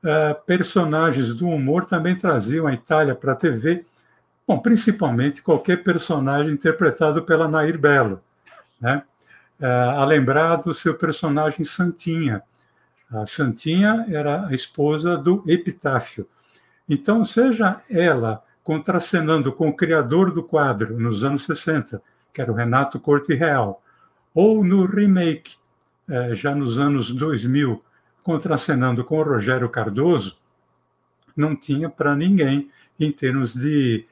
[0.03, 3.85] Uh, personagens do humor também traziam a Itália para a TV,
[4.47, 8.23] bom, principalmente qualquer personagem interpretado pela Nair Belo.
[8.81, 9.03] Né?
[9.61, 12.43] Uh, a lembrar do seu personagem Santinha.
[13.11, 16.29] A Santinha era a esposa do Epitáfio.
[16.89, 22.55] Então, seja ela contracenando com o criador do quadro nos anos 60, que era o
[22.55, 23.83] Renato Corte Real,
[24.35, 25.57] ou no remake,
[26.07, 27.83] eh, já nos anos 2000,
[28.29, 30.37] contracenando com o Rogério Cardoso,
[31.35, 34.05] não tinha para ninguém em termos de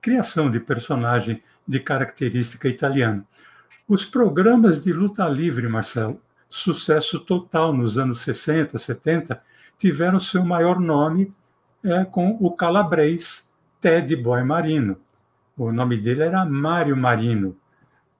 [0.00, 3.24] criação de personagem de característica italiana.
[3.88, 9.42] Os programas de luta livre, Marcelo, sucesso total nos anos 60, 70,
[9.76, 11.34] tiveram seu maior nome
[11.82, 13.44] é, com o calabrês
[13.80, 14.98] Ted Boy Marino.
[15.58, 17.56] O nome dele era Mário Marino,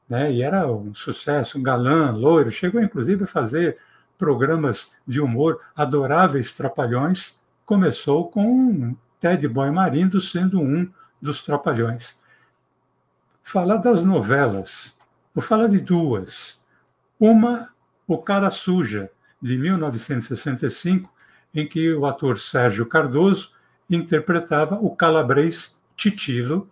[0.09, 0.33] né?
[0.33, 2.51] e era um sucesso, um galã, loiro.
[2.51, 3.79] Chegou, inclusive, a fazer
[4.19, 7.39] programas de humor adoráveis, trapalhões.
[7.65, 10.89] Começou com Ted Boy Marino sendo um
[11.21, 12.19] dos trapalhões.
[13.43, 14.97] Falar das novelas,
[15.35, 16.59] vou falar de duas.
[17.19, 17.71] Uma,
[18.07, 21.11] O Cara Suja, de 1965,
[21.55, 23.53] em que o ator Sérgio Cardoso
[23.89, 26.69] interpretava o calabrês Titilo,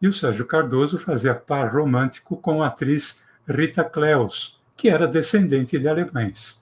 [0.00, 5.78] e o Sérgio Cardoso fazia par romântico com a atriz Rita Kleus, que era descendente
[5.78, 6.60] de alemães.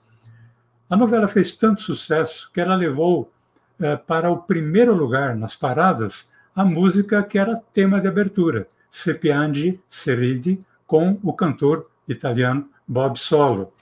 [0.89, 3.31] A novela fez tanto sucesso que ela levou
[3.79, 9.13] eh, para o primeiro lugar nas paradas a música que era tema de abertura, Se
[9.13, 13.73] piange, se ride, com o cantor italiano Bob Solo.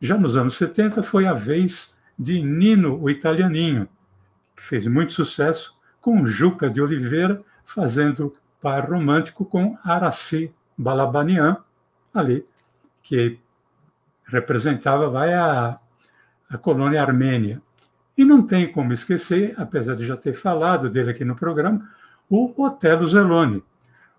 [0.00, 3.88] Já nos anos 70 foi a vez de Nino o Italianinho,
[4.54, 11.56] que fez muito sucesso com Juca de Oliveira fazendo par romântico com Araci Balabanian,
[12.14, 12.46] ali,
[13.02, 13.38] que
[14.24, 15.78] representava vai, a,
[16.48, 17.60] a colônia armênia.
[18.16, 21.86] E não tem como esquecer, apesar de já ter falado dele aqui no programa,
[22.28, 23.62] o Otelo Zeloni.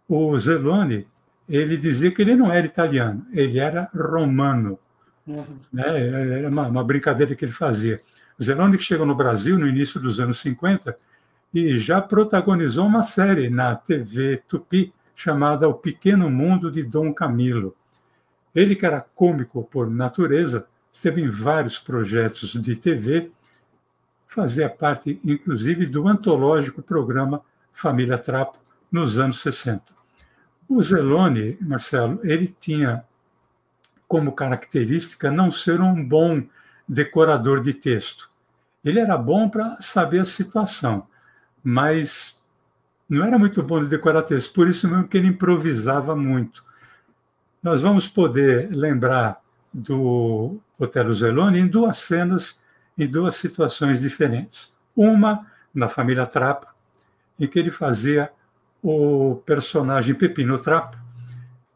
[0.08, 1.08] O Zeloni,
[1.50, 4.80] ele dizia que ele não era italiano, ele era romano.
[5.26, 5.46] Uhum.
[5.74, 6.38] Né?
[6.40, 8.00] Era uma, uma, brincadeira que ele fazia.
[8.42, 10.96] Zeloni que chegou no Brasil no início dos anos 50
[11.54, 17.76] e já protagonizou uma série na TV Tupi chamada O Pequeno Mundo de Dom Camilo.
[18.54, 23.32] Ele, que era cômico por natureza, esteve em vários projetos de TV,
[24.28, 28.58] fazia parte, inclusive, do antológico programa Família Trapo,
[28.92, 29.84] nos anos 60.
[30.68, 33.06] O Zeloni, Marcelo, ele tinha
[34.08, 36.44] como característica não ser um bom
[36.88, 38.30] decorador de texto.
[38.84, 41.06] Ele era bom para saber a situação,
[41.64, 42.40] mas
[43.08, 46.66] não era muito bom de decorar texto, por isso mesmo que ele improvisava muito.
[47.62, 52.58] Nós vamos poder lembrar do Otelo Zeloni em duas cenas,
[52.98, 54.78] em duas situações diferentes.
[54.96, 56.68] Uma, na família Trapo,
[57.40, 58.32] em que ele fazia
[58.82, 60.98] o personagem Pepino Trapo,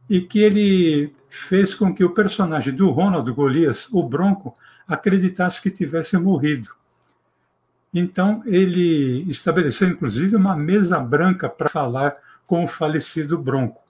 [0.10, 4.54] e que ele fez com que o personagem do Ronald Golias, o Bronco,
[4.88, 6.70] acreditasse que tivesse morrido.
[7.94, 12.14] Então, ele estabeleceu, inclusive, uma mesa branca para falar
[12.46, 13.82] com o falecido Bronco.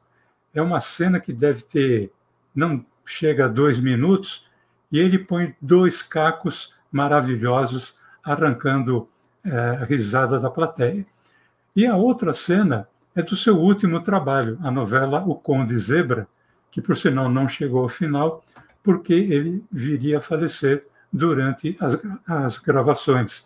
[0.53, 2.11] É uma cena que deve ter,
[2.53, 4.47] não chega a dois minutos,
[4.91, 9.07] e ele põe dois cacos maravilhosos arrancando
[9.43, 11.05] é, risada da plateia.
[11.75, 16.27] E a outra cena é do seu último trabalho, a novela O Conde Zebra,
[16.69, 18.43] que por sinal não chegou ao final,
[18.83, 21.97] porque ele viria a falecer durante as,
[22.27, 23.45] as gravações.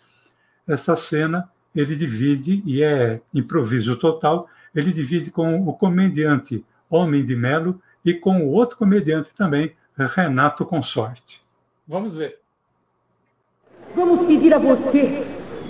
[0.68, 7.36] Esta cena ele divide, e é improviso total, ele divide com o comediante Homem de
[7.36, 11.45] Melo e com o outro comediante também, Renato Consorte.
[11.88, 12.40] Vamos ver.
[13.96, 15.24] Vamos pedir a você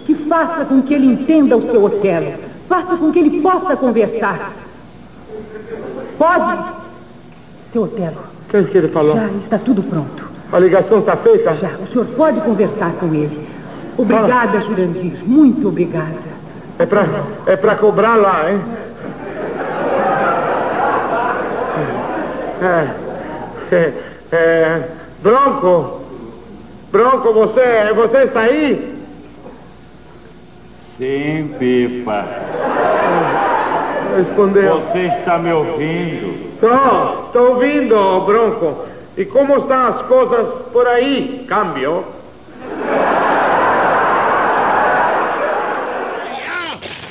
[0.05, 2.33] que faça com que ele entenda o seu Otelo
[2.69, 4.53] Faça com que ele possa conversar.
[6.17, 6.75] Pode?
[7.73, 8.23] Seu Otelo.
[8.45, 9.15] O que, é que ele falou?
[9.15, 10.29] Já está tudo pronto.
[10.51, 11.55] A ligação está feita?
[11.55, 11.75] Já.
[11.75, 13.47] O senhor pode conversar com ele.
[13.97, 15.21] Obrigada, Jurandir.
[15.25, 16.35] Muito obrigada.
[16.79, 17.05] É para
[17.45, 18.61] é pra cobrar lá, hein?
[22.61, 23.93] É, é,
[24.31, 24.89] é,
[25.21, 26.04] Bronco,
[26.95, 28.95] Bronco, você, você está aí?
[30.97, 32.25] Sim, Pipa.
[34.15, 34.79] Respondeu.
[34.79, 36.57] Você está me ouvindo?
[36.61, 38.85] Tô, tô ouvindo, Bronco.
[39.17, 41.45] E como estão as coisas por aí?
[41.45, 42.05] Câmbio?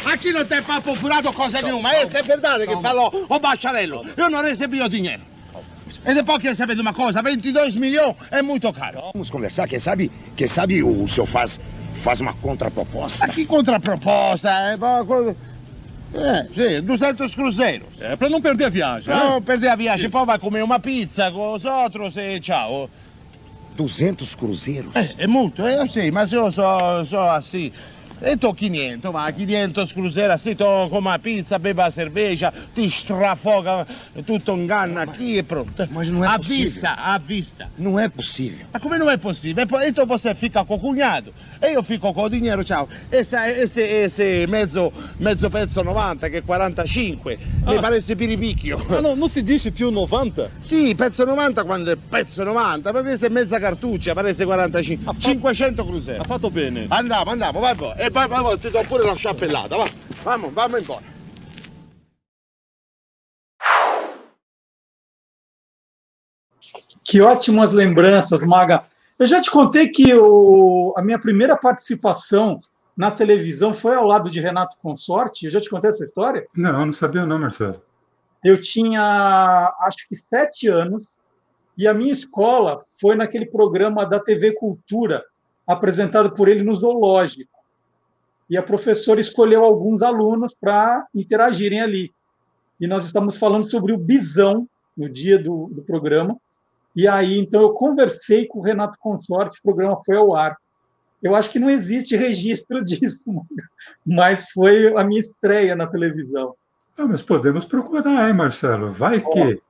[0.07, 1.95] Aqui não tem papo furado coisa nenhuma.
[1.95, 4.03] Essa é verdade que falou o bacharelo.
[4.17, 5.34] Eu não recebi o dinheiro.
[6.07, 7.23] E depois quer saber de uma coisa?
[7.23, 9.01] 22 milhões é muito caro.
[9.13, 11.59] Vamos conversar, quem sabe, quem sabe o senhor faz,
[12.03, 13.27] faz uma contraproposta.
[13.29, 14.49] Que contraproposta?
[14.51, 15.37] É, uma coisa-
[16.15, 17.89] é, sim, 200 cruzeiros.
[18.01, 19.13] É, pra não perder a viagem.
[19.15, 19.41] Não né?
[19.41, 22.89] perder a viagem, poi vai comer uma pizza com os outros e tchau.
[23.77, 24.95] 200 cruzeiros?
[24.95, 27.73] É, é muito, eu sei, mas eu sou, sou assim.
[28.21, 32.89] Eu tô 500, ma 500 cruzeiros assim, tô com uma pizza, beba a cerveja, ti
[32.89, 33.87] strafoga
[34.25, 35.87] tutto um ganno aqui e pronto.
[35.91, 36.71] Mas não é à possível.
[36.71, 37.69] vista, à vista.
[37.77, 38.67] Não é possível.
[38.73, 39.67] Ma come non è possibile?
[39.67, 42.89] Poi- Então você fica com o cunhado e io fico com o dinheiro, ciao.
[43.11, 47.81] Esse, esse, esse mezzo, mezzo pezzo 90 che è 45, mi Ah.
[47.81, 48.79] parece piripicchio.
[48.89, 50.49] Ah, não, não se diz più 90?
[50.61, 55.15] Sì, pezzo 90 quando è pezzo 90, ma questa è mezza cartuccia, parece 45.
[55.19, 56.19] 500 cruzeri.
[56.21, 56.87] Ha fatto bene.
[56.89, 57.93] Andiamo, andiamo, vai poi.
[58.05, 59.91] E poi, poi, poi ti do pure la sciappellata, va.
[60.23, 61.07] Vamo, vamo embora.
[67.05, 68.85] Que ótimas lembranças, Maga.
[69.19, 72.61] Eu já te contei que o- a minha primeira participação
[72.97, 75.45] na televisão foi ao lado de Renato Consorte.
[75.47, 76.45] Eu já te contei essa história?
[76.55, 77.83] Não, não sabia não, Marcelo.
[78.43, 81.15] Eu tinha, acho que, sete anos,
[81.79, 85.25] e a minha escola foi naquele programa da TV Cultura,
[85.67, 87.54] apresentado por ele no Zoológico.
[88.49, 92.13] E a professora escolheu alguns alunos para interagirem ali.
[92.81, 96.37] E nós estamos falando sobre o bisão no dia do, do programa.
[96.95, 100.57] E aí, então, eu conversei com o Renato Consorte, o programa foi ao ar.
[101.23, 103.25] Eu acho que não existe registro disso,
[104.07, 106.55] mas foi a minha estreia na televisão.
[106.97, 108.89] Ah, mas podemos procurar, hein, Marcelo?
[108.89, 109.61] Vai que,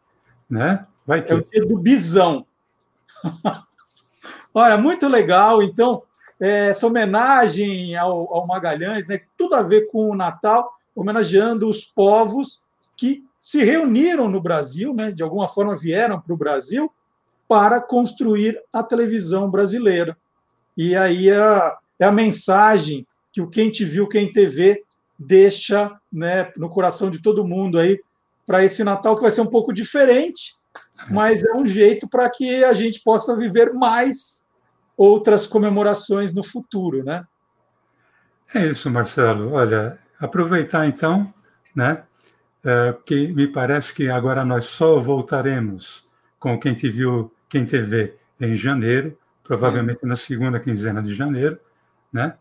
[0.50, 0.86] né?
[1.06, 1.32] Vai que.
[1.32, 2.44] É o dia do bisão.
[4.52, 5.62] Olha, muito legal.
[5.62, 6.02] Então,
[6.44, 11.82] é, essa homenagem ao, ao Magalhães, né, tudo a ver com o Natal, homenageando os
[11.82, 12.62] povos
[12.98, 16.92] que se reuniram no Brasil, né, de alguma forma vieram para o Brasil
[17.48, 20.18] para construir a televisão brasileira.
[20.76, 24.82] E aí é a, é a mensagem que o Quem Te Viu, Quem TV
[25.18, 27.98] deixa né, no coração de todo mundo aí
[28.44, 30.56] para esse Natal que vai ser um pouco diferente,
[31.10, 34.43] mas é um jeito para que a gente possa viver mais
[34.96, 37.24] outras comemorações no futuro, né?
[38.54, 39.52] É isso, Marcelo.
[39.52, 41.32] Olha, aproveitar então,
[41.74, 42.04] né?
[42.62, 47.78] É, que me parece que agora nós só voltaremos com quem te viu, quem te
[47.80, 51.58] vê em janeiro, provavelmente na segunda quinzena de janeiro,
[52.12, 52.34] né?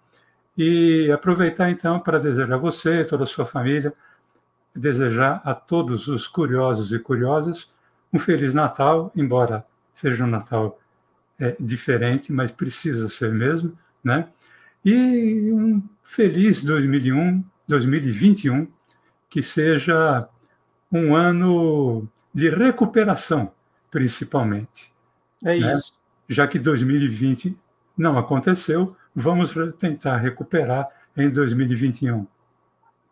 [0.58, 3.94] E aproveitar então para desejar a você e toda a sua família,
[4.76, 7.70] desejar a todos os curiosos e curiosas
[8.14, 10.80] um feliz Natal, embora seja um Natal
[11.44, 14.30] é, diferente, mas precisa ser mesmo, né?
[14.86, 18.68] E um feliz 2001, 2021,
[19.30, 20.28] que seja
[20.90, 23.52] um ano de recuperação,
[23.92, 24.94] principalmente.
[25.44, 25.72] É né?
[25.74, 26.00] isso.
[26.30, 27.58] Já que 2020
[27.98, 30.88] não aconteceu, vamos tentar recuperar
[31.18, 32.26] em 2021.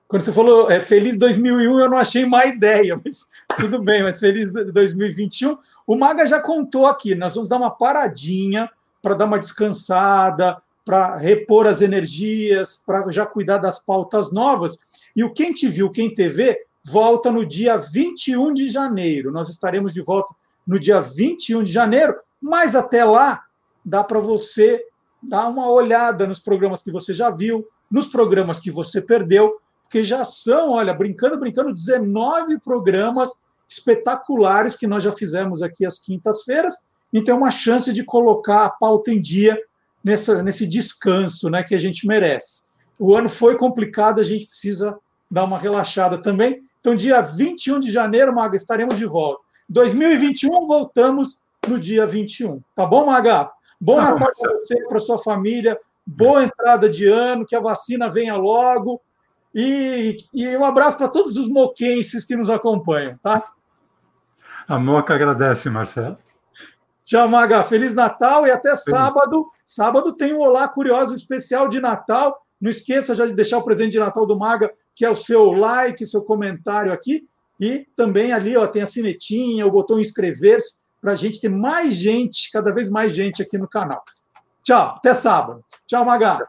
[0.07, 3.29] Quando você falou é, Feliz 2001, eu não achei má ideia, mas
[3.59, 5.57] tudo bem, mas Feliz 2021.
[5.85, 8.69] O Maga já contou aqui, nós vamos dar uma paradinha
[9.01, 14.79] para dar uma descansada, para repor as energias, para já cuidar das pautas novas.
[15.15, 19.31] E o Quem Te Viu, Quem TV, volta no dia 21 de janeiro.
[19.31, 20.33] Nós estaremos de volta
[20.65, 23.43] no dia 21 de janeiro, mas até lá
[23.83, 24.83] dá para você
[25.21, 30.03] dar uma olhada nos programas que você já viu, nos programas que você perdeu, porque
[30.03, 36.75] já são, olha, brincando, brincando, 19 programas espetaculares que nós já fizemos aqui às quintas-feiras.
[37.13, 39.57] Então, é uma chance de colocar a pauta em dia
[40.03, 42.67] nessa, nesse descanso né, que a gente merece.
[42.99, 44.97] O ano foi complicado, a gente precisa
[45.29, 46.61] dar uma relaxada também.
[46.81, 49.41] Então, dia 21 de janeiro, Maga, estaremos de volta.
[49.69, 52.61] 2021, voltamos no dia 21.
[52.75, 53.49] Tá bom, Maga?
[53.79, 55.79] Bom Tá Natal para você, para sua família.
[56.05, 58.99] Boa entrada de ano, que a vacina venha logo.
[59.55, 63.43] E, e um abraço para todos os moquenses que nos acompanham, tá?
[64.71, 66.17] A Moca agradece, Marcelo.
[67.03, 67.61] Tchau, Maga.
[67.61, 69.51] Feliz Natal e até sábado.
[69.65, 72.41] Sábado tem um Olá Curioso especial de Natal.
[72.59, 75.51] Não esqueça já de deixar o presente de Natal do Maga, que é o seu
[75.51, 77.27] like, seu comentário aqui.
[77.59, 81.93] E também ali ó, tem a sinetinha, o botão inscrever-se, para a gente ter mais
[81.93, 84.01] gente, cada vez mais gente aqui no canal.
[84.63, 85.65] Tchau, até sábado.
[85.85, 86.47] Tchau, Maga.